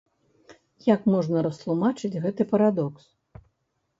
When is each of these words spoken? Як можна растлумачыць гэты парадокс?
Як 0.93 1.01
можна 1.15 1.43
растлумачыць 1.47 2.19
гэты 2.23 2.43
парадокс? 2.53 3.03